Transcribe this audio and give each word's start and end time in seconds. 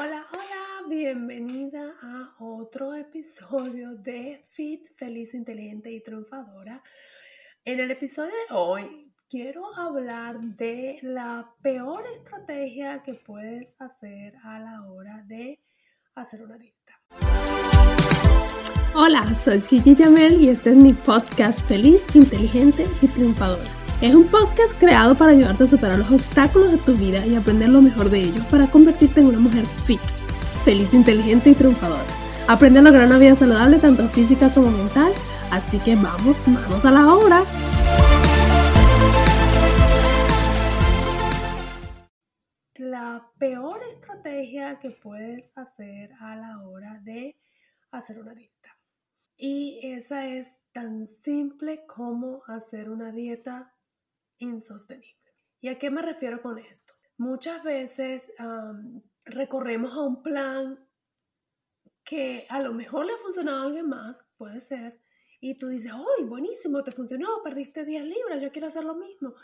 Hola, 0.00 0.24
hola, 0.32 0.88
bienvenida 0.88 1.92
a 2.00 2.36
otro 2.38 2.94
episodio 2.94 3.96
de 3.96 4.46
Fit, 4.50 4.96
Feliz, 4.96 5.34
Inteligente 5.34 5.90
y 5.90 6.00
Triunfadora. 6.00 6.80
En 7.64 7.80
el 7.80 7.90
episodio 7.90 8.30
de 8.30 8.54
hoy 8.54 9.12
quiero 9.28 9.74
hablar 9.74 10.38
de 10.40 11.00
la 11.02 11.52
peor 11.62 12.04
estrategia 12.16 13.02
que 13.02 13.14
puedes 13.14 13.74
hacer 13.80 14.34
a 14.44 14.60
la 14.60 14.88
hora 14.88 15.24
de 15.26 15.58
hacer 16.14 16.44
una 16.44 16.58
dieta. 16.58 17.00
Hola, 18.94 19.34
soy 19.34 19.60
Gigi 19.62 19.96
Jamel 19.96 20.40
y 20.40 20.50
este 20.50 20.70
es 20.70 20.76
mi 20.76 20.92
podcast 20.92 21.66
Feliz, 21.66 22.04
Inteligente 22.14 22.86
y 23.02 23.08
Triunfadora. 23.08 23.77
Es 24.00 24.14
un 24.14 24.28
podcast 24.28 24.78
creado 24.78 25.16
para 25.16 25.32
ayudarte 25.32 25.64
a 25.64 25.66
superar 25.66 25.98
los 25.98 26.12
obstáculos 26.12 26.70
de 26.70 26.78
tu 26.78 26.96
vida 26.96 27.26
y 27.26 27.34
aprender 27.34 27.68
lo 27.68 27.82
mejor 27.82 28.08
de 28.10 28.20
ellos 28.20 28.46
para 28.46 28.68
convertirte 28.68 29.18
en 29.18 29.26
una 29.26 29.40
mujer 29.40 29.66
fit, 29.66 29.98
feliz, 30.64 30.94
inteligente 30.94 31.50
y 31.50 31.54
triunfadora. 31.54 32.04
Aprende 32.46 32.78
a 32.78 32.82
lograr 32.82 33.08
una 33.08 33.18
vida 33.18 33.34
saludable 33.34 33.80
tanto 33.80 34.08
física 34.10 34.50
como 34.54 34.70
mental, 34.70 35.10
así 35.50 35.80
que 35.80 35.96
vamos, 35.96 36.36
vamos 36.46 36.84
a 36.84 36.90
la 36.92 37.12
obra. 37.12 37.42
La 42.76 43.28
peor 43.40 43.80
estrategia 43.94 44.78
que 44.78 44.90
puedes 44.90 45.50
hacer 45.56 46.12
a 46.20 46.36
la 46.36 46.60
hora 46.60 47.00
de 47.02 47.36
hacer 47.90 48.20
una 48.20 48.32
dieta. 48.32 48.78
Y 49.36 49.80
esa 49.82 50.24
es 50.26 50.54
tan 50.72 51.08
simple 51.24 51.84
como 51.88 52.42
hacer 52.46 52.90
una 52.90 53.10
dieta 53.10 53.72
insostenible. 54.38 55.16
¿Y 55.60 55.68
a 55.68 55.78
qué 55.78 55.90
me 55.90 56.02
refiero 56.02 56.40
con 56.40 56.58
esto? 56.58 56.94
Muchas 57.16 57.62
veces 57.64 58.30
recorremos 59.24 59.92
a 59.94 60.02
un 60.02 60.22
plan 60.22 60.88
que 62.04 62.46
a 62.48 62.60
lo 62.60 62.72
mejor 62.72 63.06
le 63.06 63.12
ha 63.12 63.18
funcionado 63.18 63.62
a 63.62 63.66
alguien 63.66 63.88
más, 63.88 64.24
puede 64.36 64.60
ser, 64.60 65.00
y 65.40 65.58
tú 65.58 65.68
dices, 65.68 65.92
¡ay, 65.92 66.24
buenísimo! 66.24 66.82
Te 66.82 66.90
funcionó, 66.90 67.42
perdiste 67.44 67.84
10 67.84 68.04
libras, 68.04 68.42
yo 68.42 68.50
quiero 68.50 68.68
hacer 68.68 68.84
lo 68.84 68.94
mismo. 68.94 69.34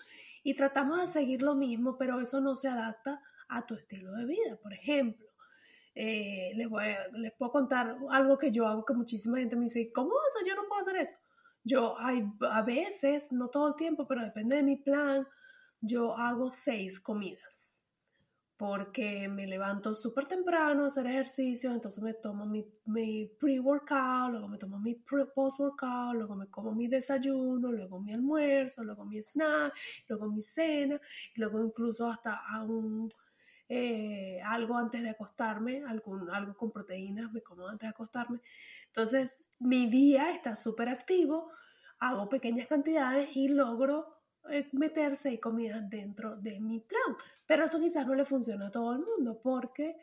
Y 0.43 0.55
tratamos 0.55 1.01
de 1.01 1.09
seguir 1.09 1.43
lo 1.43 1.55
mismo, 1.55 1.97
pero 1.97 2.21
eso 2.21 2.41
no 2.41 2.57
se 2.57 2.69
adapta 2.69 3.23
a 3.49 3.67
tu 3.67 3.75
estilo 3.75 4.13
de 4.13 4.25
vida. 4.25 4.57
Por 4.61 4.73
ejemplo, 4.73 5.27
eh, 5.95 6.53
les, 6.57 7.33
puedo 7.35 7.53
contar 7.53 7.97
algo 8.11 8.39
que 8.39 8.51
yo 8.51 8.67
hago 8.67 8.85
que 8.85 8.95
muchísima 8.95 9.39
gente 9.39 9.57
me 9.57 9.65
dice, 9.65 9.93
¿cómo 9.93 10.11
vas? 10.11 10.47
Yo 10.47 10.57
no 10.57 10.67
puedo 10.69 10.83
hacer 10.83 10.97
eso. 10.97 11.17
Yo 11.65 11.99
hay, 11.99 12.25
a 12.51 12.63
veces, 12.63 13.33
no 13.33 13.49
todo 13.49 13.69
el 13.69 13.77
tiempo, 13.77 14.07
pero 14.07 14.23
depende 14.23 14.57
de 14.57 14.63
mi 14.63 14.77
plan, 14.77 15.27
yo 15.81 16.17
hago 16.17 16.51
seis 16.51 17.01
comidas. 17.01 17.81
Porque 18.57 19.29
me 19.29 19.47
levanto 19.47 19.95
súper 19.95 20.29
temprano 20.29 20.85
a 20.85 20.87
hacer 20.89 21.07
ejercicio, 21.09 21.73
entonces 21.73 22.03
me 22.05 22.15
tomo 22.15 22.47
mi, 22.47 22.65
mi 22.87 23.27
pre-workout, 23.27 24.31
luego 24.31 24.47
me 24.49 24.59
tomo 24.59 24.79
mi 24.79 24.95
post-workout, 24.95 26.15
luego 26.15 26.37
me 26.37 26.47
como 26.49 26.73
mi 26.73 26.87
desayuno, 26.87 27.73
luego 27.73 28.01
mi 28.01 28.13
almuerzo, 28.15 28.85
luego 28.85 29.05
mi 29.05 29.21
snack, 29.23 29.75
luego 30.09 30.29
mi 30.31 30.43
cena, 30.43 31.01
y 31.35 31.41
luego 31.41 31.65
incluso 31.65 32.09
hasta 32.09 32.37
hago 32.47 33.09
eh, 33.69 34.41
algo 34.45 34.77
antes 34.77 35.03
de 35.03 35.11
acostarme, 35.11 35.83
algún, 35.85 36.31
algo 36.31 36.55
con 36.57 36.71
proteínas, 36.71 37.33
me 37.33 37.43
como 37.43 37.67
antes 37.67 37.89
de 37.89 37.91
acostarme. 37.91 38.41
Entonces, 38.87 39.43
mi 39.59 39.87
día 39.87 40.31
está 40.33 40.57
súper 40.57 40.89
activo, 40.89 41.51
hago 41.99 42.29
pequeñas 42.29 42.67
cantidades 42.67 43.35
y 43.37 43.49
logro 43.49 44.21
eh, 44.51 44.69
meter 44.73 45.17
seis 45.17 45.41
comidas 45.41 45.89
dentro 45.89 46.37
de 46.37 46.61
mi 46.61 46.81
plan. 46.81 47.17
Pero 47.47 47.65
eso 47.65 47.81
quizás 47.81 48.07
no 48.07 48.15
le 48.15 48.25
funciona 48.25 48.69
a 48.69 48.71
todo 48.71 48.93
el 48.93 49.01
mundo 49.01 49.41
porque 49.43 49.97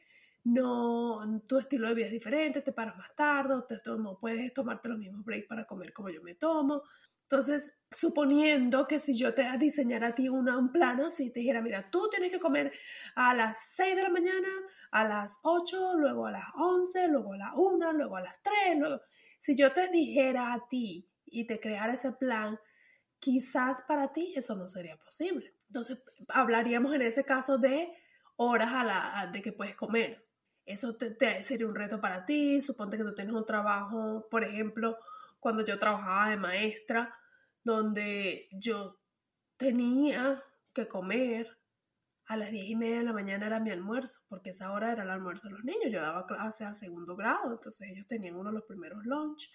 no, 0.43 1.41
tu 1.47 1.59
estilo 1.59 1.87
de 1.89 1.93
vida 1.93 2.05
es 2.07 2.11
diferente, 2.11 2.61
te 2.61 2.71
paras 2.71 2.97
más 2.97 3.15
tarde, 3.15 3.63
no 3.97 4.17
puedes 4.19 4.53
tomarte 4.53 4.89
los 4.89 4.97
mismos 4.97 5.23
breaks 5.23 5.47
para 5.47 5.65
comer 5.65 5.93
como 5.93 6.09
yo 6.09 6.21
me 6.23 6.35
tomo. 6.35 6.83
Entonces, 7.23 7.71
suponiendo 7.95 8.87
que 8.87 8.99
si 8.99 9.17
yo 9.17 9.33
te 9.33 9.45
diseñara 9.57 10.07
a 10.07 10.15
ti 10.15 10.27
una, 10.27 10.57
un 10.57 10.71
plan 10.71 10.99
así, 10.99 11.29
te 11.31 11.39
dijera, 11.39 11.61
mira, 11.61 11.89
tú 11.89 12.09
tienes 12.09 12.31
que 12.31 12.39
comer 12.39 12.73
a 13.15 13.33
las 13.33 13.57
6 13.77 13.95
de 13.95 14.03
la 14.03 14.09
mañana, 14.09 14.49
a 14.91 15.05
las 15.05 15.37
8, 15.43 15.93
luego 15.95 16.25
a 16.25 16.31
las 16.31 16.47
11, 16.55 17.07
luego 17.07 17.33
a 17.33 17.37
las 17.37 17.51
1, 17.55 17.93
luego 17.93 18.17
a 18.17 18.21
las 18.21 18.41
3, 18.43 18.79
luego 18.79 19.01
si 19.41 19.55
yo 19.55 19.73
te 19.73 19.87
dijera 19.89 20.53
a 20.53 20.67
ti 20.69 21.10
y 21.31 21.47
te 21.47 21.59
creara 21.59 21.93
ese 21.93 22.11
plan, 22.11 22.59
quizás 23.19 23.81
para 23.83 24.11
ti 24.11 24.33
eso 24.35 24.55
no 24.55 24.67
sería 24.67 24.97
posible. 24.97 25.55
Entonces, 25.67 25.99
hablaríamos 26.27 26.93
en 26.93 27.01
ese 27.01 27.23
caso 27.23 27.57
de 27.57 27.91
horas 28.35 28.73
a 28.73 28.83
la, 28.83 29.29
de 29.31 29.41
que 29.41 29.53
puedes 29.53 29.75
comer. 29.75 30.27
Eso 30.65 30.95
te, 30.95 31.43
sería 31.43 31.67
un 31.67 31.75
reto 31.75 32.01
para 32.01 32.25
ti. 32.25 32.61
Suponte 32.61 32.97
que 32.97 33.03
tú 33.03 33.15
tienes 33.15 33.33
un 33.33 33.45
trabajo, 33.45 34.27
por 34.29 34.43
ejemplo, 34.43 34.97
cuando 35.39 35.63
yo 35.63 35.79
trabajaba 35.79 36.29
de 36.29 36.37
maestra, 36.37 37.15
donde 37.63 38.49
yo 38.51 38.99
tenía 39.57 40.43
que 40.73 40.87
comer 40.87 41.57
a 42.25 42.37
las 42.37 42.51
diez 42.51 42.67
y 42.67 42.75
media 42.75 42.99
de 42.99 43.03
la 43.03 43.13
mañana 43.13 43.47
era 43.47 43.59
mi 43.59 43.71
almuerzo, 43.71 44.21
porque 44.27 44.51
esa 44.51 44.71
hora 44.71 44.91
era 44.91 45.03
el 45.03 45.09
almuerzo 45.09 45.47
de 45.47 45.53
los 45.53 45.63
niños. 45.63 45.91
Yo 45.91 46.01
daba 46.01 46.25
clase 46.25 46.63
a 46.63 46.73
segundo 46.73 47.15
grado, 47.15 47.51
entonces 47.51 47.89
ellos 47.89 48.07
tenían 48.07 48.35
uno 48.35 48.49
de 48.49 48.55
los 48.55 48.65
primeros 48.65 49.05
lunch 49.05 49.49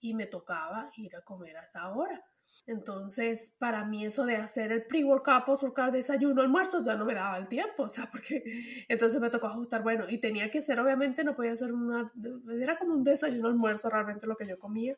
y 0.00 0.14
me 0.14 0.26
tocaba 0.26 0.90
ir 0.96 1.14
a 1.16 1.22
comer 1.22 1.56
a 1.56 1.64
esa 1.64 1.88
hora. 1.90 2.24
Entonces, 2.66 3.54
para 3.58 3.84
mí 3.84 4.04
eso 4.04 4.24
de 4.24 4.36
hacer 4.36 4.72
el 4.72 4.86
pre-workout, 4.86 5.44
post-workout, 5.44 5.92
desayuno, 5.92 6.42
almuerzo, 6.42 6.82
ya 6.82 6.94
no 6.94 7.04
me 7.04 7.14
daba 7.14 7.38
el 7.38 7.48
tiempo, 7.48 7.82
o 7.84 7.88
sea, 7.88 8.08
porque 8.10 8.84
entonces 8.88 9.20
me 9.20 9.30
tocó 9.30 9.48
ajustar, 9.48 9.82
bueno, 9.82 10.06
y 10.08 10.18
tenía 10.18 10.50
que 10.50 10.62
ser, 10.62 10.78
obviamente, 10.80 11.24
no 11.24 11.34
podía 11.34 11.56
ser 11.56 11.72
una, 11.72 12.12
era 12.60 12.78
como 12.78 12.94
un 12.94 13.04
desayuno, 13.04 13.48
almuerzo 13.48 13.88
realmente 13.90 14.26
lo 14.26 14.36
que 14.36 14.46
yo 14.46 14.58
comía, 14.58 14.96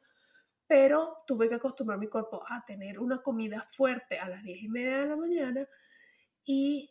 pero 0.66 1.18
tuve 1.26 1.48
que 1.48 1.56
acostumbrar 1.56 1.98
mi 1.98 2.08
cuerpo 2.08 2.42
a 2.48 2.64
tener 2.64 2.98
una 2.98 3.22
comida 3.22 3.68
fuerte 3.76 4.18
a 4.18 4.28
las 4.28 4.42
diez 4.42 4.62
y 4.62 4.68
media 4.68 5.00
de 5.00 5.06
la 5.08 5.16
mañana 5.16 5.68
y 6.44 6.90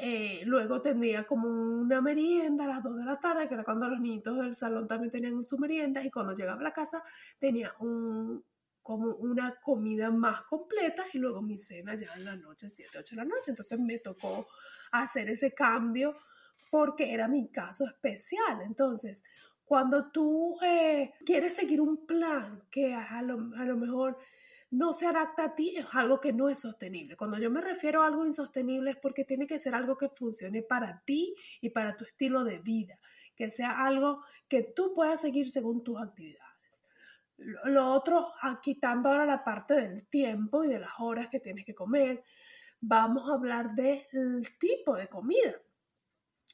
eh, 0.00 0.42
luego 0.44 0.80
tendría 0.80 1.26
como 1.26 1.48
una 1.48 2.00
merienda 2.00 2.64
a 2.64 2.68
las 2.68 2.82
2 2.84 2.98
de 2.98 3.04
la 3.04 3.18
tarde, 3.18 3.48
que 3.48 3.54
era 3.54 3.64
cuando 3.64 3.88
los 3.88 3.98
niños 3.98 4.36
del 4.36 4.54
salón 4.54 4.86
también 4.86 5.10
tenían 5.10 5.44
su 5.44 5.58
merienda, 5.58 6.04
y 6.04 6.10
cuando 6.10 6.34
llegaba 6.34 6.60
a 6.60 6.62
la 6.62 6.72
casa 6.72 7.02
tenía 7.38 7.74
un, 7.80 8.44
como 8.80 9.16
una 9.16 9.56
comida 9.56 10.10
más 10.10 10.42
completa 10.42 11.04
y 11.12 11.18
luego 11.18 11.42
mi 11.42 11.58
cena 11.58 11.96
ya 11.96 12.14
en 12.14 12.24
la 12.24 12.36
noche, 12.36 12.70
7, 12.70 12.98
8 12.98 13.16
de 13.16 13.16
la 13.16 13.24
noche. 13.24 13.50
Entonces 13.50 13.78
me 13.80 13.98
tocó 13.98 14.46
hacer 14.92 15.28
ese 15.30 15.52
cambio 15.52 16.14
porque 16.70 17.12
era 17.12 17.26
mi 17.26 17.48
caso 17.48 17.84
especial. 17.84 18.62
Entonces, 18.62 19.22
cuando 19.64 20.12
tú 20.12 20.58
eh, 20.62 21.12
quieres 21.26 21.54
seguir 21.54 21.80
un 21.80 22.06
plan 22.06 22.62
que 22.70 22.94
a 22.94 23.20
lo, 23.20 23.50
a 23.56 23.64
lo 23.64 23.76
mejor 23.76 24.16
no 24.70 24.92
se 24.92 25.06
adapta 25.06 25.44
a 25.44 25.54
ti 25.54 25.76
es 25.76 25.86
algo 25.92 26.20
que 26.20 26.32
no 26.32 26.48
es 26.48 26.60
sostenible. 26.60 27.16
Cuando 27.16 27.38
yo 27.38 27.50
me 27.50 27.60
refiero 27.60 28.02
a 28.02 28.06
algo 28.06 28.26
insostenible 28.26 28.90
es 28.90 28.96
porque 28.96 29.24
tiene 29.24 29.46
que 29.46 29.58
ser 29.58 29.74
algo 29.74 29.96
que 29.96 30.08
funcione 30.10 30.62
para 30.62 31.02
ti 31.04 31.34
y 31.60 31.70
para 31.70 31.96
tu 31.96 32.04
estilo 32.04 32.44
de 32.44 32.58
vida, 32.58 32.98
que 33.34 33.50
sea 33.50 33.84
algo 33.86 34.22
que 34.48 34.62
tú 34.62 34.92
puedas 34.94 35.20
seguir 35.20 35.50
según 35.50 35.82
tus 35.82 36.00
actividades. 36.00 36.48
Lo 37.36 37.90
otro, 37.92 38.32
ah, 38.42 38.60
quitando 38.60 39.08
ahora 39.08 39.24
la 39.24 39.44
parte 39.44 39.74
del 39.74 40.06
tiempo 40.08 40.64
y 40.64 40.68
de 40.68 40.80
las 40.80 40.92
horas 40.98 41.28
que 41.28 41.40
tienes 41.40 41.64
que 41.64 41.74
comer, 41.74 42.24
vamos 42.80 43.30
a 43.30 43.34
hablar 43.34 43.74
del 43.74 44.58
tipo 44.58 44.96
de 44.96 45.08
comida. 45.08 45.54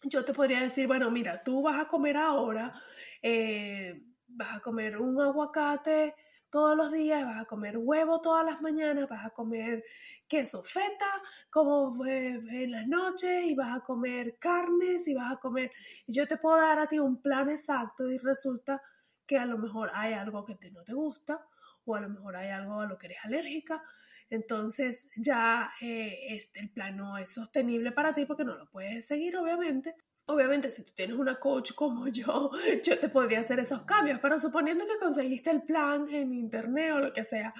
Yo 0.02 0.24
te 0.24 0.34
podría 0.34 0.60
decir, 0.60 0.86
bueno, 0.86 1.10
mira, 1.10 1.42
tú 1.42 1.62
vas 1.62 1.80
a 1.80 1.88
comer 1.88 2.18
ahora, 2.18 2.74
eh, 3.22 4.02
vas 4.26 4.56
a 4.56 4.60
comer 4.60 4.98
un 4.98 5.18
aguacate 5.20 6.14
todos 6.54 6.76
los 6.76 6.92
días, 6.92 7.24
vas 7.24 7.42
a 7.42 7.46
comer 7.46 7.76
huevo 7.76 8.20
todas 8.20 8.46
las 8.46 8.62
mañanas, 8.62 9.08
vas 9.08 9.26
a 9.26 9.30
comer 9.30 9.84
queso 10.28 10.62
feta 10.62 11.20
como 11.50 12.06
en 12.06 12.70
las 12.70 12.86
noches 12.86 13.44
y 13.44 13.56
vas 13.56 13.76
a 13.76 13.80
comer 13.80 14.38
carnes 14.38 15.08
y 15.08 15.14
vas 15.14 15.32
a 15.32 15.40
comer... 15.40 15.72
Yo 16.06 16.28
te 16.28 16.36
puedo 16.36 16.56
dar 16.58 16.78
a 16.78 16.86
ti 16.86 17.00
un 17.00 17.20
plan 17.20 17.50
exacto 17.50 18.08
y 18.08 18.18
resulta 18.18 18.80
que 19.26 19.36
a 19.36 19.46
lo 19.46 19.58
mejor 19.58 19.90
hay 19.94 20.12
algo 20.12 20.44
que 20.44 20.56
no 20.70 20.84
te 20.84 20.94
gusta 20.94 21.44
o 21.86 21.96
a 21.96 22.00
lo 22.00 22.08
mejor 22.08 22.36
hay 22.36 22.50
algo 22.50 22.78
a 22.82 22.86
lo 22.86 22.98
que 22.98 23.06
eres 23.06 23.18
alérgica. 23.24 23.82
entonces 24.30 25.08
ya 25.16 25.72
eh, 25.80 26.36
este, 26.36 26.60
el 26.60 26.70
plan 26.70 26.96
no 26.96 27.18
es 27.18 27.34
sostenible 27.34 27.90
para 27.90 28.14
ti 28.14 28.26
porque 28.26 28.44
no 28.44 28.54
lo 28.54 28.70
puedes 28.70 29.06
seguir, 29.08 29.36
obviamente. 29.36 29.96
Obviamente, 30.26 30.70
si 30.70 30.82
tú 30.82 30.92
tienes 30.94 31.18
una 31.18 31.38
coach 31.38 31.72
como 31.74 32.08
yo, 32.08 32.50
yo 32.82 32.98
te 32.98 33.08
podría 33.08 33.40
hacer 33.40 33.60
esos 33.60 33.82
cambios, 33.82 34.20
pero 34.20 34.38
suponiendo 34.38 34.86
que 34.86 34.98
conseguiste 34.98 35.50
el 35.50 35.62
plan 35.62 36.08
en 36.10 36.32
internet 36.32 36.92
o 36.92 37.00
lo 37.00 37.12
que 37.12 37.24
sea, 37.24 37.52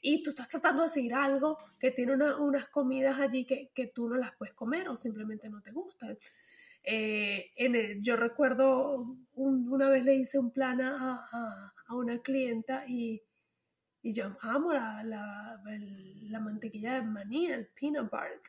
y 0.00 0.22
tú 0.22 0.30
estás 0.30 0.48
tratando 0.48 0.84
de 0.84 0.88
seguir 0.88 1.14
algo 1.14 1.58
que 1.78 1.90
tiene 1.90 2.14
unas 2.14 2.68
comidas 2.68 3.18
allí 3.18 3.44
que, 3.44 3.70
que, 3.74 3.88
tú 3.88 4.08
no 4.08 4.16
las 4.16 4.32
puedes 4.36 4.54
comer 4.54 4.88
o 4.88 4.96
simplemente 4.96 5.48
no 5.48 5.60
te 5.60 5.72
gustan. 5.72 6.16
Eh, 6.84 7.50
yo 8.00 8.16
recuerdo 8.16 9.18
una 9.34 9.90
vez 9.90 10.04
le 10.04 10.14
hice 10.14 10.38
un 10.38 10.52
plan 10.52 10.80
a, 10.80 11.26
a, 11.30 11.74
a 11.86 11.94
una 11.94 12.20
clienta 12.20 12.84
y, 12.86 13.20
y, 14.02 14.12
yo 14.12 14.36
amo 14.40 14.72
la, 14.72 15.02
la, 15.02 15.60
la, 16.30 16.40
mantequilla 16.40 16.94
de 16.94 17.02
maní, 17.02 17.46
el 17.46 17.66
peanut 17.66 18.10
butter, 18.10 18.40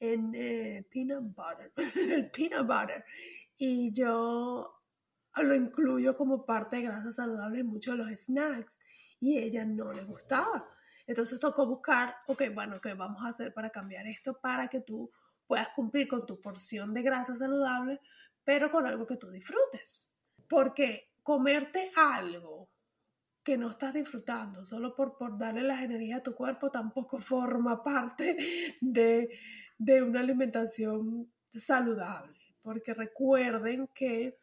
en 0.00 0.34
eh, 0.34 0.86
peanut 0.90 1.24
butter, 1.34 1.72
el 1.96 2.30
peanut 2.30 2.66
butter. 2.66 3.04
Y 3.56 3.92
yo 3.92 4.74
lo 5.36 5.54
incluyo 5.54 6.16
como 6.16 6.44
parte 6.44 6.76
de 6.76 6.82
grasa 6.82 7.12
saludable 7.12 7.60
en 7.60 7.66
muchos 7.66 7.96
de 7.96 8.04
los 8.04 8.20
snacks 8.20 8.72
y 9.20 9.38
ella 9.38 9.64
no 9.64 9.92
le 9.92 10.04
gustaba. 10.04 10.68
Entonces 11.06 11.40
tocó 11.40 11.66
buscar, 11.66 12.16
ok, 12.26 12.42
bueno, 12.54 12.80
¿qué 12.80 12.94
vamos 12.94 13.22
a 13.24 13.28
hacer 13.28 13.52
para 13.54 13.70
cambiar 13.70 14.06
esto 14.06 14.38
para 14.40 14.68
que 14.68 14.80
tú 14.80 15.10
puedas 15.46 15.68
cumplir 15.70 16.06
con 16.06 16.26
tu 16.26 16.40
porción 16.40 16.92
de 16.92 17.02
grasa 17.02 17.36
saludable, 17.36 18.00
pero 18.44 18.70
con 18.70 18.86
algo 18.86 19.06
que 19.06 19.16
tú 19.16 19.30
disfrutes? 19.30 20.12
Porque 20.48 21.12
comerte 21.22 21.90
algo 21.96 22.68
que 23.42 23.56
no 23.56 23.70
estás 23.70 23.94
disfrutando 23.94 24.66
solo 24.66 24.94
por, 24.94 25.16
por 25.16 25.38
darle 25.38 25.62
las 25.62 25.80
energías 25.80 26.20
a 26.20 26.22
tu 26.22 26.34
cuerpo 26.34 26.70
tampoco 26.70 27.18
forma 27.20 27.82
parte 27.82 28.76
de, 28.80 29.30
de 29.78 30.02
una 30.02 30.20
alimentación 30.20 31.30
saludable. 31.54 32.36
Porque 32.62 32.92
recuerden 32.92 33.88
que 33.94 34.36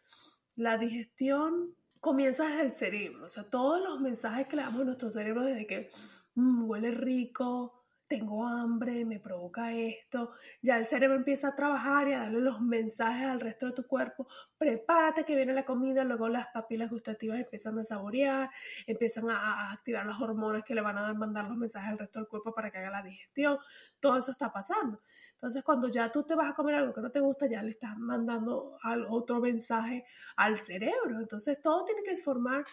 la 0.55 0.77
digestión 0.77 1.75
comienza 1.99 2.45
desde 2.47 2.61
el 2.61 2.73
cerebro. 2.73 3.25
O 3.25 3.29
sea, 3.29 3.43
todos 3.43 3.81
los 3.81 3.99
mensajes 3.99 4.47
que 4.47 4.55
le 4.55 4.63
damos 4.63 4.81
a 4.81 4.85
nuestro 4.85 5.11
cerebro 5.11 5.43
desde 5.43 5.67
que 5.67 5.89
Mm, 6.35 6.69
huele 6.69 6.91
rico, 6.91 7.84
tengo 8.07 8.45
hambre, 8.45 9.05
me 9.05 9.19
provoca 9.19 9.73
esto. 9.73 10.33
Ya 10.61 10.77
el 10.77 10.87
cerebro 10.87 11.15
empieza 11.15 11.49
a 11.49 11.55
trabajar 11.55 12.07
y 12.07 12.13
a 12.13 12.19
darle 12.19 12.39
los 12.41 12.61
mensajes 12.61 13.27
al 13.27 13.39
resto 13.39 13.67
de 13.67 13.71
tu 13.73 13.87
cuerpo. 13.87 14.27
Prepárate 14.57 15.25
que 15.25 15.35
viene 15.35 15.53
la 15.53 15.65
comida, 15.65 16.03
luego 16.03 16.29
las 16.29 16.47
papilas 16.53 16.91
gustativas 16.91 17.39
empiezan 17.39 17.79
a 17.79 17.85
saborear, 17.85 18.49
empiezan 18.87 19.29
a, 19.29 19.71
activar 19.71 20.05
las 20.05 20.21
hormonas 20.21 20.63
que 20.63 20.75
le 20.75 20.81
van 20.81 20.97
a 20.97 21.13
mandar 21.13 21.45
los 21.45 21.57
mensajes 21.57 21.89
al 21.89 21.99
resto 21.99 22.19
del 22.19 22.27
cuerpo 22.27 22.53
para 22.53 22.71
que 22.71 22.77
haga 22.77 22.91
la 22.91 23.03
digestión. 23.03 23.57
Todo 23.99 24.17
eso 24.17 24.31
está 24.31 24.51
pasando. 24.51 25.01
Entonces, 25.33 25.63
cuando 25.63 25.87
ya 25.89 26.11
tú 26.11 26.23
te 26.23 26.35
vas 26.35 26.51
a 26.51 26.55
comer 26.55 26.75
algo 26.75 26.93
que 26.93 27.01
no 27.01 27.11
te 27.11 27.19
gusta, 27.19 27.47
ya 27.47 27.63
le 27.63 27.71
estás 27.71 27.97
mandando 27.97 28.77
otro 29.09 29.41
mensaje 29.41 30.05
al 30.35 30.57
cerebro. 30.57 31.19
Entonces, 31.19 31.61
todo 31.61 31.85
tiene 31.85 32.03
que 32.03 32.15
formar 32.17 32.63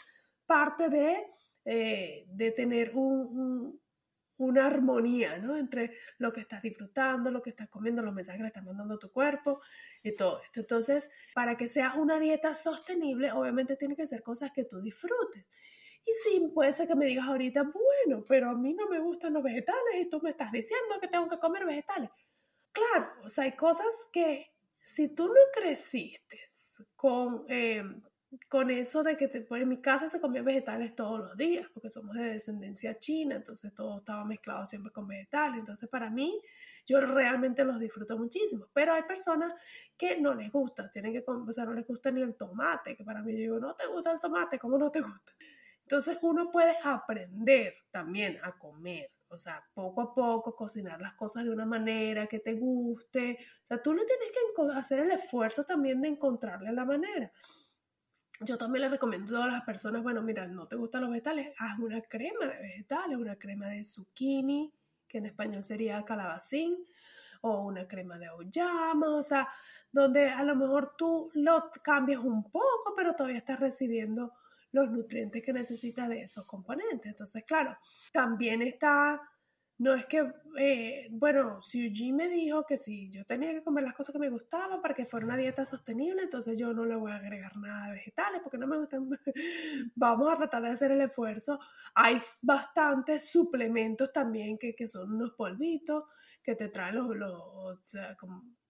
parte 0.46 0.88
de 0.88 1.26
eh, 1.64 2.24
de 2.26 2.50
tener 2.50 2.92
una 4.38 4.66
armonía 4.66 5.38
¿no? 5.38 5.56
entre 5.56 5.96
lo 6.18 6.32
que 6.32 6.40
estás 6.40 6.62
disfrutando, 6.62 7.30
lo 7.30 7.42
que 7.42 7.50
estás 7.50 7.68
comiendo, 7.68 8.02
los 8.02 8.14
mensajes 8.14 8.38
que 8.38 8.42
le 8.42 8.48
estás 8.48 8.64
mandando 8.64 8.94
a 8.94 8.98
tu 8.98 9.12
cuerpo 9.12 9.60
y 10.02 10.14
todo 10.14 10.42
esto. 10.42 10.60
Entonces, 10.60 11.10
para 11.34 11.56
que 11.56 11.68
sea 11.68 11.94
una 11.94 12.18
dieta 12.18 12.54
sostenible, 12.54 13.32
obviamente 13.32 13.76
tiene 13.76 13.96
que 13.96 14.06
ser 14.06 14.22
cosas 14.22 14.50
que 14.52 14.64
tú 14.64 14.80
disfrutes. 14.80 15.46
Y 16.04 16.10
sí, 16.24 16.50
puede 16.52 16.72
ser 16.72 16.88
que 16.88 16.96
me 16.96 17.06
digas 17.06 17.26
ahorita, 17.26 17.62
bueno, 17.62 18.24
pero 18.26 18.50
a 18.50 18.54
mí 18.54 18.74
no 18.74 18.88
me 18.88 18.98
gustan 18.98 19.34
los 19.34 19.42
vegetales 19.42 19.94
y 20.00 20.10
tú 20.10 20.20
me 20.20 20.30
estás 20.30 20.50
diciendo 20.50 20.98
que 21.00 21.08
tengo 21.08 21.28
que 21.28 21.38
comer 21.38 21.64
vegetales. 21.64 22.10
Claro, 22.72 23.12
o 23.22 23.28
sea, 23.28 23.44
hay 23.44 23.52
cosas 23.52 23.86
que 24.12 24.50
si 24.82 25.14
tú 25.14 25.28
no 25.28 25.40
creciste 25.54 26.40
con, 26.96 27.44
eh, 27.48 27.84
con 28.48 28.70
eso 28.70 29.02
de 29.02 29.16
que 29.16 29.28
te, 29.28 29.42
pues, 29.42 29.62
en 29.62 29.68
mi 29.68 29.80
casa 29.80 30.08
se 30.08 30.20
comían 30.20 30.44
vegetales 30.44 30.94
todos 30.94 31.20
los 31.20 31.36
días, 31.36 31.68
porque 31.72 31.90
somos 31.90 32.16
de 32.16 32.24
descendencia 32.24 32.98
china, 32.98 33.36
entonces 33.36 33.74
todo 33.74 33.98
estaba 33.98 34.24
mezclado 34.24 34.64
siempre 34.66 34.90
con 34.90 35.06
vegetales. 35.06 35.60
Entonces, 35.60 35.88
para 35.88 36.08
mí, 36.08 36.40
yo 36.86 37.00
realmente 37.00 37.64
los 37.64 37.78
disfruto 37.78 38.16
muchísimo. 38.16 38.68
Pero 38.72 38.94
hay 38.94 39.02
personas 39.02 39.54
que 39.96 40.20
no 40.20 40.34
les 40.34 40.50
gusta, 40.50 40.90
tienen 40.90 41.12
que, 41.12 41.24
o 41.26 41.52
sea, 41.52 41.64
no 41.64 41.74
les 41.74 41.86
gusta 41.86 42.10
ni 42.10 42.22
el 42.22 42.34
tomate, 42.34 42.96
que 42.96 43.04
para 43.04 43.22
mí 43.22 43.32
yo 43.32 43.38
digo, 43.38 43.58
no 43.58 43.74
te 43.74 43.86
gusta 43.86 44.12
el 44.12 44.20
tomate, 44.20 44.58
¿cómo 44.58 44.78
no 44.78 44.90
te 44.90 45.00
gusta? 45.00 45.32
Entonces, 45.82 46.18
uno 46.22 46.50
puede 46.50 46.76
aprender 46.82 47.74
también 47.90 48.38
a 48.42 48.52
comer. 48.52 49.10
O 49.28 49.38
sea, 49.38 49.64
poco 49.72 50.02
a 50.02 50.14
poco 50.14 50.54
cocinar 50.54 51.00
las 51.00 51.14
cosas 51.14 51.44
de 51.44 51.50
una 51.50 51.64
manera 51.64 52.26
que 52.26 52.38
te 52.38 52.52
guste. 52.54 53.38
O 53.64 53.66
sea, 53.66 53.82
tú 53.82 53.94
no 53.94 54.02
tienes 54.04 54.28
que 54.30 54.78
hacer 54.78 55.00
el 55.00 55.10
esfuerzo 55.10 55.64
también 55.64 56.02
de 56.02 56.08
encontrarle 56.08 56.70
la 56.70 56.84
manera 56.84 57.32
yo 58.44 58.58
también 58.58 58.82
les 58.82 58.90
recomiendo 58.90 59.42
a 59.42 59.46
las 59.46 59.64
personas, 59.64 60.02
bueno, 60.02 60.22
mira, 60.22 60.46
no 60.46 60.66
te 60.66 60.76
gustan 60.76 61.02
los 61.02 61.10
vegetales, 61.10 61.54
haz 61.58 61.78
una 61.78 62.00
crema 62.02 62.46
de 62.46 62.58
vegetales, 62.58 63.18
una 63.18 63.36
crema 63.36 63.68
de 63.68 63.84
zucchini, 63.84 64.72
que 65.08 65.18
en 65.18 65.26
español 65.26 65.64
sería 65.64 66.04
calabacín, 66.04 66.76
o 67.42 67.62
una 67.62 67.86
crema 67.86 68.18
de 68.18 68.26
auyama, 68.26 69.16
o 69.16 69.22
sea, 69.22 69.48
donde 69.90 70.30
a 70.30 70.42
lo 70.44 70.56
mejor 70.56 70.94
tú 70.96 71.30
lo 71.34 71.70
cambias 71.82 72.20
un 72.20 72.44
poco, 72.50 72.94
pero 72.96 73.14
todavía 73.14 73.38
estás 73.38 73.60
recibiendo 73.60 74.32
los 74.72 74.90
nutrientes 74.90 75.42
que 75.42 75.52
necesitas 75.52 76.08
de 76.08 76.22
esos 76.22 76.46
componentes. 76.46 77.06
Entonces, 77.06 77.44
claro, 77.44 77.76
también 78.12 78.62
está 78.62 79.20
no 79.82 79.94
es 79.94 80.06
que, 80.06 80.32
eh, 80.58 81.08
bueno, 81.10 81.58
Eugene 81.74 82.12
me 82.12 82.28
dijo 82.28 82.64
que 82.64 82.76
si 82.76 83.10
yo 83.10 83.24
tenía 83.24 83.52
que 83.52 83.64
comer 83.64 83.82
las 83.82 83.96
cosas 83.96 84.12
que 84.12 84.20
me 84.20 84.30
gustaban 84.30 84.80
para 84.80 84.94
que 84.94 85.06
fuera 85.06 85.26
una 85.26 85.36
dieta 85.36 85.64
sostenible, 85.64 86.22
entonces 86.22 86.56
yo 86.56 86.72
no 86.72 86.84
le 86.84 86.94
voy 86.94 87.10
a 87.10 87.16
agregar 87.16 87.56
nada 87.56 87.86
de 87.86 87.94
vegetales 87.94 88.42
porque 88.44 88.58
no 88.58 88.68
me 88.68 88.78
gustan. 88.78 89.10
Vamos 89.96 90.32
a 90.32 90.36
tratar 90.36 90.62
de 90.62 90.68
hacer 90.68 90.92
el 90.92 91.00
esfuerzo. 91.00 91.58
Hay 91.96 92.16
bastantes 92.42 93.28
suplementos 93.28 94.12
también 94.12 94.56
que, 94.56 94.86
son 94.86 95.14
unos 95.14 95.32
polvitos 95.32 96.04
que 96.44 96.54
te 96.54 96.68
traen 96.68 96.94
los 96.94 97.80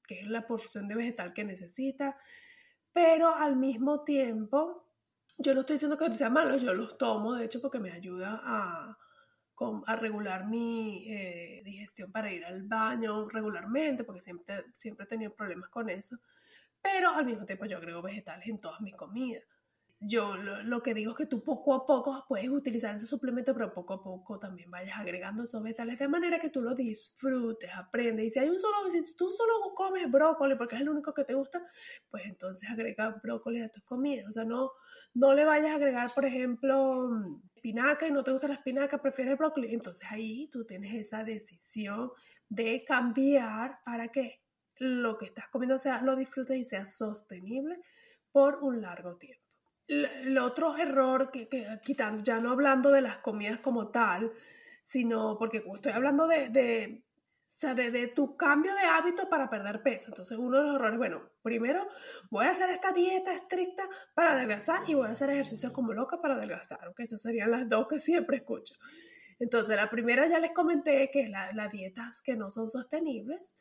que 0.07 0.21
es 0.21 0.27
la 0.29 0.47
porción 0.47 0.89
de 0.89 0.95
vegetal 0.95 1.35
que 1.35 1.45
necesitas, 1.45 2.17
pero 2.91 3.35
al 3.35 3.57
mismo 3.57 4.03
tiempo, 4.03 4.89
yo 5.37 5.53
no 5.53 5.61
estoy 5.61 5.75
diciendo 5.75 5.99
que 5.99 6.11
sea 6.15 6.31
malo, 6.31 6.57
yo 6.57 6.73
los 6.73 6.97
tomo, 6.97 7.35
de 7.35 7.45
hecho, 7.45 7.61
porque 7.61 7.81
me 7.81 7.93
ayuda 7.93 8.41
a 8.43 8.97
a 9.87 9.97
regular 9.97 10.47
mi 10.47 11.05
eh, 11.09 11.63
digestión 11.65 12.11
para 12.11 12.33
ir 12.33 12.45
al 12.45 12.63
baño 12.63 13.29
regularmente, 13.29 14.05
porque 14.05 14.21
siempre, 14.21 14.65
siempre 14.77 15.05
he 15.05 15.09
tenido 15.09 15.33
problemas 15.35 15.69
con 15.71 15.89
eso. 15.91 16.19
Pero 16.81 17.11
al 17.11 17.27
mismo 17.27 17.45
tiempo 17.45 17.67
yo 17.67 17.77
agrego 17.77 18.03
vegetales 18.03 18.49
en 18.49 18.59
todas 18.59 18.81
mis 18.81 18.95
comidas. 18.97 19.45
Yo 20.05 20.37
lo, 20.37 20.83
que 20.83 20.95
digo 20.95 21.13
es 21.13 21.17
que 21.17 21.27
tú 21.27 21.45
poco 21.45 21.75
a 21.75 21.87
poco 21.87 22.25
puedes 22.27 22.49
utilizar 22.49 22.97
ese 22.97 23.07
suplemento, 23.07 23.55
pero 23.55 23.73
poco 23.73 23.95
a 23.95 24.03
poco 24.03 24.37
también 24.37 24.69
vayas 24.69 24.99
agregando 24.99 25.45
esos 25.45 25.63
vegetales 25.63 25.97
de 25.97 26.09
manera 26.09 26.41
que 26.41 26.51
tú 26.51 26.61
lo 26.61 26.75
disfrutes, 26.75 27.71
aprendes. 27.73 28.27
Y 28.27 28.31
si 28.31 28.39
hay 28.41 28.49
un 28.49 28.59
solo, 28.59 28.91
si 28.91 29.15
tú 29.15 29.31
solo 29.31 29.73
comes 29.77 30.11
brócoli 30.11 30.57
porque 30.57 30.75
es 30.75 30.81
el 30.81 30.89
único 30.89 31.15
que 31.15 31.23
te 31.23 31.35
gusta, 31.35 31.65
pues 32.11 32.25
entonces 32.27 32.69
agrega 32.69 33.21
brócoli 33.23 33.63
a 33.63 33.69
tus 33.69 33.85
comidas. 33.85 34.27
O 34.29 34.33
sea, 34.33 34.45
no, 34.45 34.73
no 35.15 35.35
le 35.35 35.45
vayas 35.45 35.71
a 35.71 35.77
agregar, 35.77 36.11
por 36.13 36.25
ejemplo, 36.25 37.39
espinaca 37.55 38.09
y 38.09 38.11
no 38.11 38.25
te 38.25 38.33
gusta 38.33 38.49
la 38.49 38.55
espinaca, 38.55 39.01
prefieres 39.01 39.33
el 39.33 39.39
brócoli. 39.39 39.73
Entonces 39.73 40.09
ahí 40.11 40.49
tú 40.51 40.65
tienes 40.65 40.95
esa 40.97 41.23
decisión 41.23 42.11
de 42.49 42.85
cambiar 42.85 43.79
para 43.85 44.09
que 44.09 44.43
lo 44.79 45.17
que 45.17 45.27
estás 45.27 45.49
comiendo 45.49 45.79
sea, 45.79 46.03
lo 46.03 46.17
disfrutes 46.17 46.59
y 46.59 46.65
sea 46.65 46.87
sostenible 46.87 47.79
por 48.33 48.65
un 48.65 48.81
largo 48.83 49.17
tiempo. 49.17 49.52
El 49.89 50.39
otro 50.39 50.77
error 50.77 51.31
que, 51.31 51.49
quitando, 51.85 52.23
ya 52.23 52.41
no 52.41 52.51
hablando 52.51 52.91
de 52.91 53.03
las 53.03 53.19
comidas 53.19 53.59
como 53.61 53.91
tal, 53.91 54.33
sino 54.85 55.37
porque 55.39 55.63
estoy 55.75 55.93
hablando 55.93 56.27
de 56.27 57.03
sea, 57.53 57.75
de, 57.75 58.09
tu 58.09 58.37
cambio 58.37 58.75
de 58.75 58.83
hábito 58.83 59.29
para 59.29 59.51
perder 59.51 59.83
peso. 59.83 60.07
Entonces, 60.09 60.39
uno 60.39 60.59
de 60.59 60.65
los 60.65 60.75
errores, 60.77 60.99
bueno, 60.99 61.31
primero 61.43 61.87
voy 62.31 62.47
a 62.47 62.51
hacer 62.51 62.71
esta 62.71 62.93
dieta 62.93 63.35
estricta 63.35 63.89
para 64.15 64.33
adelgazar 64.33 64.89
y 64.89 64.95
voy 64.95 65.07
a 65.07 65.11
hacer 65.11 65.31
ejercicios 65.31 65.73
como 65.73 65.93
loca 65.93 66.21
para 66.21 66.35
adelgazar, 66.35 66.89
¿ok? 66.89 67.01
Esas 67.01 67.23
serían 67.23 67.51
las 67.51 67.69
dos 67.69 67.89
que 67.89 67.99
siempre 67.99 68.39
escucho. 68.39 68.75
Entonces, 69.39 69.77
la 69.77 69.91
primera 69.91 70.27
ya 70.29 70.39
les 70.39 70.53
comenté 70.53 71.11
que 71.13 71.29
las 71.29 71.55
la 71.55 71.69
dietas 71.69 72.23
que 72.23 72.37
no 72.37 72.51
son 72.51 72.69
sostenibles 72.69 73.55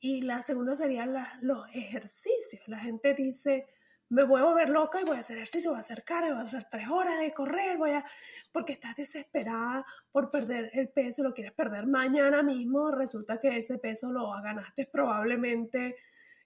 y 0.00 0.22
la 0.22 0.42
segunda 0.42 0.76
serían 0.76 1.14
los 1.40 1.66
ejercicios. 1.72 2.66
La 2.66 2.80
gente 2.80 3.14
dice, 3.14 3.66
me 4.10 4.24
voy 4.24 4.40
a 4.40 4.44
volver 4.44 4.68
loca 4.68 5.00
y 5.00 5.04
voy 5.04 5.16
a 5.16 5.20
hacer 5.20 5.36
ejercicio, 5.36 5.70
voy 5.70 5.78
a 5.78 5.80
hacer 5.80 6.04
cardio, 6.04 6.34
voy 6.34 6.42
a 6.42 6.46
hacer 6.46 6.66
tres 6.70 6.88
horas 6.88 7.18
de 7.20 7.32
correr, 7.32 7.78
voy 7.78 7.92
a... 7.92 8.04
porque 8.52 8.72
estás 8.72 8.96
desesperada 8.96 9.86
por 10.10 10.30
perder 10.30 10.70
el 10.74 10.88
peso, 10.88 11.22
lo 11.22 11.32
quieres 11.32 11.52
perder 11.52 11.86
mañana 11.86 12.42
mismo, 12.42 12.90
resulta 12.90 13.38
que 13.38 13.56
ese 13.56 13.78
peso 13.78 14.10
lo 14.10 14.30
ganaste 14.42 14.86
probablemente 14.86 15.96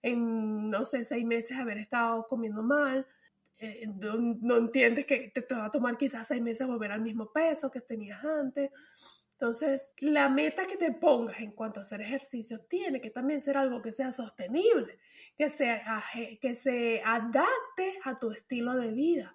en, 0.02 0.68
no 0.70 0.84
sé, 0.84 1.04
seis 1.04 1.24
meses 1.24 1.58
haber 1.58 1.78
estado 1.78 2.26
comiendo 2.26 2.62
mal, 2.62 3.06
eh, 3.58 3.86
no, 3.86 4.56
entiendes 4.56 5.06
que 5.06 5.32
te, 5.34 5.54
va 5.54 5.66
a 5.66 5.70
tomar 5.70 5.96
quizás 5.96 6.26
seis 6.26 6.42
meses 6.42 6.66
volver 6.66 6.92
al 6.92 7.00
mismo 7.00 7.32
peso 7.32 7.70
que 7.70 7.80
tenías 7.80 8.22
antes. 8.22 8.70
Entonces, 9.34 9.92
la 9.98 10.28
meta 10.28 10.64
que 10.64 10.76
te 10.76 10.92
pongas 10.92 11.40
en 11.40 11.50
cuanto 11.52 11.80
a 11.80 11.82
hacer 11.82 12.00
ejercicio 12.00 12.60
tiene 12.68 13.00
que 13.00 13.10
también 13.10 13.40
ser 13.40 13.56
algo 13.56 13.82
que 13.82 13.92
sea 13.92 14.12
sostenible, 14.12 14.98
que 15.36 15.48
se, 15.48 15.80
que 16.40 16.54
se 16.54 17.02
adapte 17.04 17.98
a 18.04 18.18
tu 18.18 18.30
estilo 18.30 18.74
de 18.74 18.92
vida. 18.92 19.34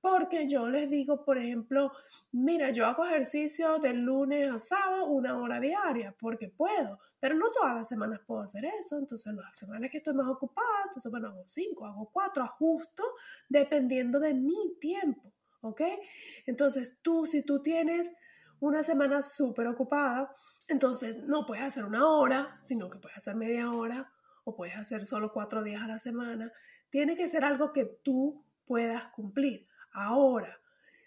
Porque 0.00 0.48
yo 0.48 0.68
les 0.68 0.88
digo, 0.88 1.24
por 1.24 1.38
ejemplo, 1.38 1.92
mira, 2.30 2.70
yo 2.70 2.86
hago 2.86 3.04
ejercicio 3.04 3.78
de 3.78 3.94
lunes 3.94 4.48
a 4.50 4.58
sábado 4.58 5.06
una 5.06 5.36
hora 5.36 5.58
diaria, 5.58 6.14
porque 6.20 6.48
puedo, 6.48 7.00
pero 7.18 7.34
no 7.34 7.50
todas 7.50 7.74
las 7.74 7.88
semanas 7.88 8.20
puedo 8.26 8.42
hacer 8.42 8.64
eso. 8.66 8.98
Entonces, 8.98 9.34
las 9.34 9.58
semanas 9.58 9.90
que 9.90 9.98
estoy 9.98 10.14
más 10.14 10.28
ocupada, 10.28 10.84
entonces, 10.86 11.10
bueno, 11.10 11.28
hago 11.28 11.44
cinco, 11.48 11.86
hago 11.86 12.10
cuatro, 12.12 12.44
ajusto 12.44 13.02
dependiendo 13.48 14.20
de 14.20 14.34
mi 14.34 14.76
tiempo, 14.78 15.32
¿ok? 15.62 15.80
Entonces, 16.46 16.98
tú, 17.02 17.26
si 17.26 17.42
tú 17.42 17.60
tienes 17.60 18.12
una 18.60 18.82
semana 18.82 19.22
súper 19.22 19.66
ocupada, 19.66 20.30
entonces 20.68 21.16
no 21.26 21.46
puedes 21.46 21.64
hacer 21.64 21.84
una 21.84 22.06
hora, 22.08 22.60
sino 22.62 22.90
que 22.90 22.98
puedes 22.98 23.16
hacer 23.16 23.34
media 23.34 23.70
hora 23.70 24.12
o 24.44 24.54
puedes 24.54 24.76
hacer 24.76 25.06
solo 25.06 25.32
cuatro 25.32 25.62
días 25.62 25.82
a 25.82 25.88
la 25.88 25.98
semana. 25.98 26.52
Tiene 26.90 27.16
que 27.16 27.28
ser 27.28 27.44
algo 27.44 27.72
que 27.72 27.84
tú 28.02 28.44
puedas 28.66 29.08
cumplir. 29.12 29.66
Ahora, 29.92 30.58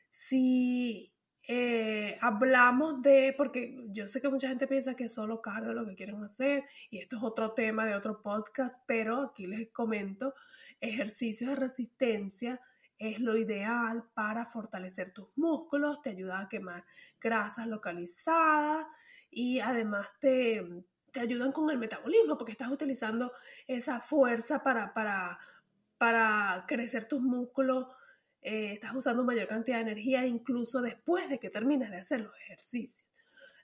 si 0.10 1.13
eh, 1.48 2.17
hablamos 2.22 3.01
de, 3.01 3.34
porque 3.38 3.86
yo 3.89 4.08
sé 4.08 4.22
que 4.22 4.29
mucha 4.29 4.48
gente 4.48 4.67
piensa 4.67 4.96
que 4.96 5.10
solo 5.10 5.41
cardio 5.41 5.74
lo 5.74 5.86
que 5.86 5.96
quieren 5.96 6.24
hacer, 6.24 6.65
y 6.89 7.00
esto 7.00 7.17
es 7.17 7.24
otro 7.24 7.53
tema 7.53 7.86
de 7.86 7.96
otro 7.96 8.22
podcast, 8.22 8.75
pero 8.86 9.22
aquí 9.22 9.48
les 9.48 9.70
comento, 9.72 10.34
ejercicios 10.79 11.50
de 11.50 11.55
resistencia 11.55 12.60
es 13.01 13.20
lo 13.20 13.36
ideal 13.36 14.03
para 14.13 14.46
fortalecer 14.46 15.12
tus 15.12 15.36
músculos, 15.36 16.03
te 16.03 16.12
ayuda 16.12 16.39
a 16.39 16.48
quemar 16.48 16.86
grasas 17.20 17.65
localizadas 17.65 18.86
y 19.31 19.60
además 19.60 20.08
te, 20.20 20.63
te 21.12 21.20
ayudan 21.20 21.51
con 21.51 21.72
el 21.72 21.79
metabolismo 21.79 22.38
porque 22.38 22.51
estás 22.51 22.72
utilizando 22.72 23.31
esa 23.65 24.01
fuerza 24.01 24.62
para, 24.62 24.93
para, 24.93 25.39
para 25.98 26.63
crecer 26.67 27.08
tus 27.08 27.22
músculos, 27.22 27.88
eh, 28.43 28.74
estás 28.74 28.93
usando 28.93 29.24
mayor 29.24 29.48
cantidad 29.48 29.77
de 29.77 29.84
energía 29.91 30.27
incluso 30.27 30.79
después 30.79 31.27
de 31.27 31.39
que 31.39 31.50
terminas 31.50 31.89
de 31.89 31.98
hacer 31.98 32.22
los 32.22 32.36
ejercicios. 32.38 33.08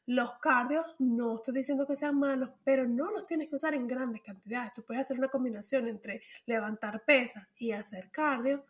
Los 0.07 0.39
cardios, 0.39 0.83
no 0.97 1.35
estoy 1.35 1.53
diciendo 1.53 1.85
que 1.85 1.95
sean 1.95 2.17
malos, 2.17 2.49
pero 2.63 2.87
no 2.87 3.11
los 3.11 3.27
tienes 3.27 3.49
que 3.49 3.55
usar 3.55 3.75
en 3.75 3.87
grandes 3.87 4.23
cantidades. 4.23 4.73
Tú 4.73 4.81
puedes 4.83 5.03
hacer 5.03 5.19
una 5.19 5.27
combinación 5.27 5.87
entre 5.87 6.23
levantar 6.47 7.03
pesas 7.03 7.47
y 7.57 7.71
hacer 7.73 8.09
cardio 8.09 8.65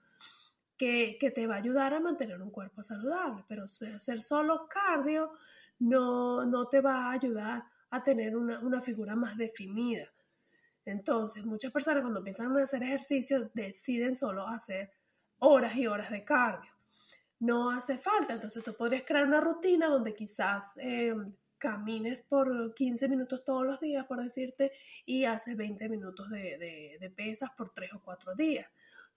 que, 0.77 1.31
te 1.33 1.47
va 1.47 1.55
a 1.55 1.57
ayudar 1.57 1.93
a 1.93 1.99
mantener 1.99 2.41
un 2.41 2.51
cuerpo 2.51 2.83
saludable, 2.83 3.43
pero 3.47 3.65
hacer 3.65 4.21
solo 4.21 4.67
cardio 4.67 5.31
no, 5.79 6.45
no 6.45 6.67
te 6.67 6.81
va 6.81 7.07
a 7.07 7.11
ayudar 7.11 7.63
a 7.89 8.03
tener 8.03 8.35
una, 8.35 8.59
una 8.59 8.81
figura 8.81 9.15
más 9.15 9.37
definida. 9.37 10.07
Entonces, 10.85 11.45
muchas 11.45 11.71
personas 11.71 12.01
cuando 12.01 12.19
empiezan 12.19 12.55
a 12.55 12.63
hacer 12.63 12.83
ejercicio 12.83 13.49
deciden 13.53 14.15
solo 14.15 14.47
hacer 14.47 14.91
horas 15.39 15.75
y 15.75 15.87
horas 15.87 16.11
de 16.11 16.23
cardio. 16.23 16.71
No 17.39 17.69
hace 17.69 17.97
falta, 17.97 18.33
entonces 18.33 18.63
tú 18.63 18.73
podrías 18.73 19.03
crear 19.05 19.25
una 19.25 19.41
rutina 19.41 19.87
donde 19.87 20.15
quizás 20.15 20.71
eh, 20.77 21.13
camines 21.57 22.21
por 22.21 22.73
15 22.73 23.07
minutos 23.09 23.43
todos 23.43 23.65
los 23.65 23.79
días, 23.79 24.05
por 24.05 24.23
decirte, 24.23 24.71
y 25.05 25.25
haces 25.25 25.55
20 25.55 25.89
minutos 25.89 26.29
de, 26.29 26.57
de, 26.57 26.97
de 26.99 27.09
pesas 27.09 27.51
por 27.51 27.71
3 27.73 27.93
o 27.93 28.01
4 28.01 28.35
días 28.35 28.67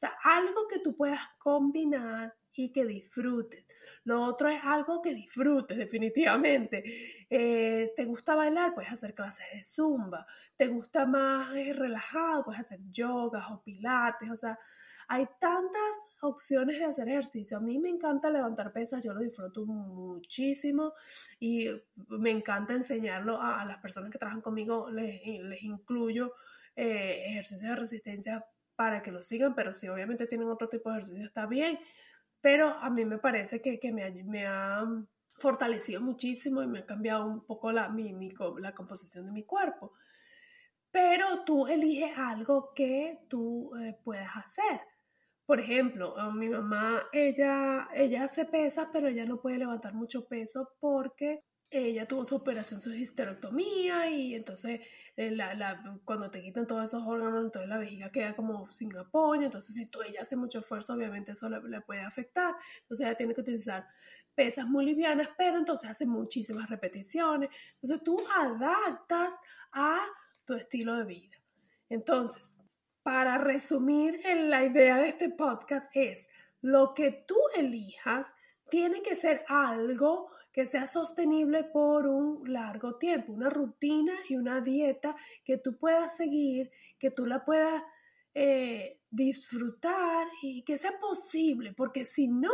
sea, 0.00 0.16
algo 0.25 0.66
que 0.69 0.80
tú 0.80 0.97
puedas 0.97 1.21
combinar 1.38 2.35
y 2.52 2.73
que 2.73 2.85
disfrutes. 2.85 3.64
Lo 4.04 4.23
otro 4.23 4.49
es 4.49 4.61
algo 4.64 5.02
que 5.02 5.14
disfrutes 5.14 5.76
definitivamente. 5.76 7.26
Eh, 7.28 7.92
¿Te 7.95 8.04
gusta 8.04 8.35
bailar? 8.35 8.75
Puedes 8.75 8.92
hacer 8.92 9.14
clases 9.14 9.47
de 9.52 9.62
zumba. 9.62 10.26
¿Te 10.57 10.69
gusta 10.69 11.07
más 11.07 11.54
eh, 11.54 11.73
relajado? 11.73 12.45
Puedes 12.45 12.62
hacer 12.62 12.80
yoga 12.90 13.49
o 13.52 13.62
pilates. 13.62 14.30
O 14.30 14.37
sea, 14.37 14.59
hay 15.09 15.26
tantas 15.38 15.97
opciones 16.23 16.78
de 16.78 16.85
hacer 16.85 17.09
ejercicio. 17.09 17.57
A 17.57 17.61
mí 17.61 17.78
me 17.78 17.88
encanta 17.88 18.30
levantar 18.30 18.73
pesas, 18.73 19.02
yo 19.02 19.12
lo 19.12 19.21
disfruto 19.21 19.66
muchísimo 19.66 20.95
y 21.40 21.69
me 22.09 22.30
encanta 22.30 22.75
enseñarlo 22.75 23.40
a, 23.42 23.64
las 23.64 23.78
personas 23.78 24.11
que 24.11 24.19
trabajan 24.19 24.40
conmigo. 24.40 24.88
Les, 24.88 25.21
les 25.26 25.62
incluyo 25.62 26.35
eh, 26.76 27.25
ejercicios 27.26 27.71
de 27.71 27.76
resistencia 27.76 28.47
para 28.81 29.03
que 29.03 29.13
lo 29.13 29.23
sigan, 29.23 29.55
pero 29.55 29.75
si 29.75 29.89
obviamente 29.89 30.27
tienen 30.27 30.49
otro 30.49 30.67
tipo 30.71 30.89
de 30.89 30.97
ejercicio 30.97 31.27
está 31.27 31.45
bien, 31.45 31.79
pero 32.41 32.71
a 32.71 32.89
mí 32.89 33.05
me 33.05 33.19
parece 33.19 33.61
que, 33.61 33.79
que 33.79 33.93
me, 33.93 34.11
me, 34.25 34.47
ha 34.47 34.87
fortalecido 35.35 36.01
muchísimo 36.01 36.63
y 36.63 36.67
me 36.67 36.79
ha 36.79 36.87
cambiado 36.87 37.27
un 37.27 37.45
poco 37.45 37.73
la, 37.73 37.91
mi, 37.91 38.33
la 38.59 38.75
composición 38.75 39.27
de 39.27 39.33
mi 39.33 39.45
cuerpo. 39.45 39.93
Pero 40.91 41.45
tú 41.45 41.67
eliges 41.67 42.17
algo 42.17 42.73
que 42.75 43.19
tú 43.29 43.71
eh, 43.77 43.99
puedas 44.03 44.35
hacer. 44.35 44.81
Por 45.45 45.61
ejemplo, 45.61 46.15
mi 46.33 46.49
mamá, 46.49 47.03
ella, 47.13 47.87
ella 47.93 48.25
hace 48.25 48.47
pesas, 48.47 48.89
pero 48.91 49.09
ella 49.09 49.27
no 49.27 49.43
puede 49.43 49.59
levantar 49.59 49.93
mucho 49.93 50.27
peso 50.27 50.71
porque 50.81 51.45
ella 51.71 52.07
tuvo 52.07 52.27
su 52.27 52.35
operación, 52.35 52.83
su 52.83 52.93
histerectomía 52.93 54.11
y 54.11 54.35
entonces 54.35 54.81
eh, 55.17 55.37
cuando 56.05 56.31
te 56.31 56.43
quitan 56.43 56.67
todos 56.67 56.87
esos 56.87 57.03
órganos, 57.07 57.45
entonces 57.45 57.69
la 57.69 57.79
vejiga 57.79 58.11
queda 58.11 58.35
como 58.35 58.69
sin 58.71 58.97
apoyo, 58.97 59.43
entonces 59.43 59.77
si 59.77 59.87
tú 59.87 60.03
ella 60.03 60.23
hace 60.23 60.35
mucho 60.35 60.59
esfuerzo, 60.59 60.95
obviamente 60.95 61.33
eso 61.33 61.49
le, 61.49 61.81
puede 61.83 62.00
afectar, 62.00 62.55
entonces 62.83 63.07
ella 63.07 63.17
tiene 63.17 63.35
que 63.35 63.43
utilizar 63.43 63.87
pesas 64.35 64.67
muy 64.67 64.85
livianas, 64.85 65.29
pero 65.39 65.59
entonces 65.59 65.89
hace 65.89 66.07
muchísimas 66.07 66.69
repeticiones, 66.69 67.50
entonces 67.81 68.05
tú 68.05 68.19
adaptas 68.37 69.33
a 69.73 70.00
tu 70.45 70.55
estilo 70.55 70.97
de 70.97 71.05
vida. 71.05 71.37
Entonces, 71.89 72.53
para 73.03 73.39
resumir 73.39 74.21
en 74.25 74.50
la 74.50 74.65
idea 74.65 74.97
de 74.97 75.09
este 75.09 75.29
podcast 75.31 75.91
es, 75.95 76.27
lo 76.62 76.95
que 76.95 77.25
tú 77.27 77.37
elijas 77.57 78.33
tiene 78.71 79.03
que 79.03 79.17
ser 79.17 79.45
algo 79.49 80.31
que 80.52 80.66
sea 80.66 80.87
sostenible 80.87 81.64
por 81.64 82.07
un 82.07 82.52
largo 82.52 82.97
tiempo, 82.97 83.33
una 83.33 83.50
rutina 83.50 84.14
y 84.28 84.37
una 84.37 84.61
dieta 84.61 85.14
que 85.45 85.59
tú 85.59 85.76
puedas 85.76 86.16
seguir, 86.16 86.71
que 86.99 87.11
tú 87.11 87.26
la 87.26 87.45
puedas 87.45 87.83
eh, 88.35 89.00
disfrutar 89.11 90.26
y 90.42 90.62
que 90.62 90.78
sea 90.78 90.99
posible, 91.00 91.73
porque 91.73 92.04
si 92.04 92.28
no, 92.28 92.50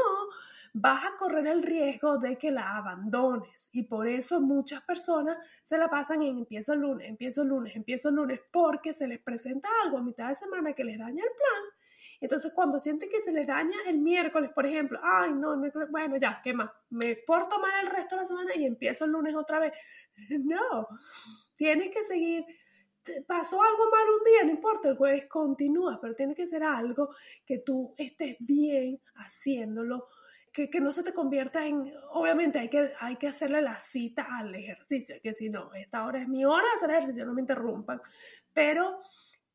vas 0.78 1.04
a 1.06 1.16
correr 1.16 1.46
el 1.46 1.62
riesgo 1.62 2.18
de 2.18 2.36
que 2.36 2.50
la 2.50 2.76
abandones. 2.76 3.68
Y 3.72 3.84
por 3.84 4.06
eso 4.06 4.40
muchas 4.40 4.82
personas 4.82 5.38
se 5.64 5.78
la 5.78 5.88
pasan 5.88 6.22
en 6.22 6.38
empiezo 6.38 6.74
el 6.74 6.80
lunes, 6.80 7.08
empiezo 7.08 7.42
el 7.42 7.48
lunes, 7.48 7.74
empiezo 7.74 8.10
el 8.10 8.16
lunes, 8.16 8.40
porque 8.52 8.92
se 8.92 9.06
les 9.06 9.20
presenta 9.20 9.68
algo 9.84 9.98
a 9.98 10.02
mitad 10.02 10.28
de 10.28 10.34
semana 10.34 10.74
que 10.74 10.84
les 10.84 10.98
daña 10.98 11.22
el 11.22 11.30
plan 11.30 11.75
entonces, 12.20 12.52
cuando 12.54 12.78
sienten 12.78 13.10
que 13.10 13.20
se 13.20 13.32
les 13.32 13.46
daña 13.46 13.76
el 13.86 13.98
miércoles, 13.98 14.50
por 14.54 14.66
ejemplo, 14.66 14.98
ay, 15.02 15.32
no, 15.34 15.60
bueno, 15.90 16.16
ya, 16.16 16.40
¿qué 16.42 16.54
más? 16.54 16.70
Me 16.90 17.16
porto 17.16 17.58
mal 17.60 17.84
el 17.84 17.90
resto 17.90 18.16
de 18.16 18.22
la 18.22 18.28
semana 18.28 18.54
y 18.54 18.64
empiezo 18.64 19.04
el 19.04 19.12
lunes 19.12 19.34
otra 19.34 19.58
vez. 19.58 19.72
No, 20.46 20.88
tienes 21.56 21.92
que 21.92 22.02
seguir. 22.04 22.44
Pasó 23.26 23.62
algo 23.62 23.90
mal 23.90 24.08
un 24.18 24.24
día, 24.24 24.44
no 24.44 24.50
importa, 24.50 24.88
el 24.88 24.96
jueves 24.96 25.26
continúa, 25.28 25.98
pero 26.00 26.14
tiene 26.14 26.34
que 26.34 26.46
ser 26.46 26.64
algo 26.64 27.14
que 27.44 27.58
tú 27.58 27.94
estés 27.96 28.36
bien 28.40 29.00
haciéndolo, 29.14 30.08
que, 30.52 30.70
que, 30.70 30.80
no 30.80 30.90
se 30.90 31.04
te 31.04 31.12
convierta 31.12 31.64
en, 31.66 31.92
obviamente 32.12 32.58
hay 32.58 32.68
que, 32.68 32.92
hay 32.98 33.16
que 33.16 33.28
hacerle 33.28 33.60
la 33.60 33.78
cita 33.78 34.26
al 34.38 34.54
ejercicio, 34.54 35.16
que 35.22 35.34
si 35.34 35.50
no, 35.50 35.72
esta 35.74 36.04
hora 36.04 36.22
es 36.22 36.28
mi 36.28 36.44
hora 36.44 36.64
de 36.64 36.76
hacer 36.76 36.90
ejercicio, 36.90 37.26
no 37.26 37.34
me 37.34 37.42
interrumpan, 37.42 38.00
pero 38.52 39.02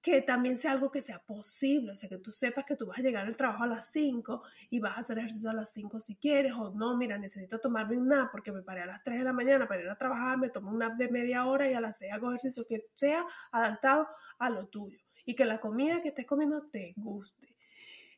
que 0.02 0.22
también 0.22 0.58
sea 0.58 0.72
algo 0.72 0.92
que 0.92 1.02
sea 1.02 1.20
posible, 1.20 1.92
o 1.92 1.96
sea, 1.96 2.10
que 2.10 2.18
tú 2.18 2.32
sepas 2.32 2.66
que 2.66 2.76
tú 2.76 2.88
vas 2.88 2.98
a 2.98 3.02
llegar 3.02 3.26
al 3.28 3.36
trabajo 3.36 3.64
a 3.64 3.68
las 3.68 3.92
5 3.92 4.42
y 4.72 4.80
vas 4.80 4.98
a 4.98 5.02
hacer 5.02 5.20
ejercicio 5.20 5.50
a 5.50 5.54
las 5.54 5.72
5 5.72 6.00
si 6.00 6.16
quieres, 6.16 6.54
o 6.54 6.72
no, 6.72 6.98
mira, 6.98 7.18
necesito 7.20 7.60
tomarme 7.60 7.98
un 7.98 8.08
nap 8.08 8.32
porque 8.32 8.52
me 8.52 8.64
paré 8.64 8.82
a 8.82 8.88
las 8.88 9.04
3 9.04 9.20
de 9.20 9.24
la 9.24 9.34
mañana 9.34 9.68
para 9.68 9.82
ir 9.82 9.90
a 9.90 9.98
trabajar, 9.98 10.40
me 10.40 10.50
tomo 10.50 10.72
un 10.72 10.80
nap 10.80 10.94
de 10.94 11.10
media 11.10 11.46
hora 11.46 11.70
y 11.70 11.74
a 11.74 11.82
las 11.82 11.98
6 12.00 12.14
hago 12.14 12.30
ejercicio 12.30 12.66
que 12.66 12.88
sea 12.96 13.26
adaptado 13.52 14.08
a 14.40 14.50
lo 14.50 14.68
tuyo 14.68 15.00
y 15.24 15.36
que 15.36 15.46
la 15.46 15.60
comida 15.60 16.02
que 16.02 16.10
estés 16.10 16.26
comiendo 16.26 16.64
te 16.64 16.94
guste. 16.98 17.56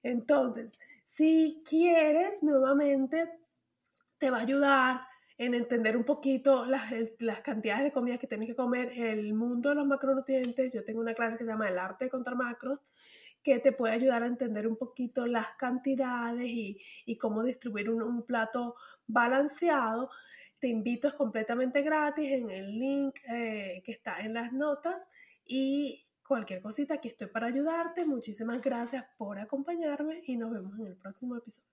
Entonces, 0.02 0.80
si 1.06 1.62
quieres 1.68 2.42
nuevamente, 2.44 3.30
te 4.18 4.32
va 4.32 4.38
a 4.38 4.42
ayudar 4.42 5.13
en 5.38 5.54
entender 5.54 5.98
un 5.98 6.04
poquito 6.04 6.66
las, 6.66 6.92
las, 7.20 7.42
cantidades 7.42 7.84
de 7.86 7.92
comida 7.92 8.18
que 8.18 8.28
tienes 8.28 8.48
que 8.48 8.56
comer, 8.56 8.92
el 8.96 9.34
mundo 9.34 9.70
de 9.70 9.76
los 9.76 9.88
macronutrientes. 9.88 10.74
Yo 10.74 10.84
tengo 10.84 11.02
una 11.02 11.14
clase 11.14 11.38
que 11.38 11.44
se 11.44 11.50
llama 11.50 11.70
El 11.70 11.80
arte 11.80 12.06
de 12.06 12.12
contar 12.12 12.36
macros, 12.36 12.80
que 13.44 13.60
te 13.60 13.72
puede 13.72 13.94
ayudar 13.94 14.24
a 14.24 14.28
entender 14.28 14.68
un 14.68 14.78
poquito 14.78 15.26
las 15.26 15.48
cantidades 15.58 16.48
y, 16.48 16.80
y 17.06 17.18
cómo 17.18 17.44
distribuir 17.44 17.90
un, 17.90 18.02
un, 18.04 18.26
plato 18.26 18.76
balanceado. 19.08 20.10
Te 20.60 20.68
invito, 20.68 21.08
es 21.08 21.14
completamente 21.16 21.82
gratis 21.82 22.32
en 22.32 22.50
el 22.50 22.80
link 22.80 23.16
eh, 23.28 23.82
que 23.86 23.92
está 23.92 24.20
en 24.22 24.34
las 24.34 24.54
notas 24.54 25.06
y 25.46 26.06
cualquier 26.26 26.62
cosita, 26.62 26.96
aquí 26.96 27.10
estoy 27.10 27.28
para 27.28 27.48
ayudarte. 27.48 28.06
Muchísimas 28.06 28.62
gracias 28.62 29.06
por 29.18 29.40
acompañarme 29.40 30.24
y 30.26 30.38
nos 30.38 30.52
vemos 30.52 30.80
en 30.80 30.88
el 30.88 30.96
próximo 30.96 31.36
episodio. 31.36 31.73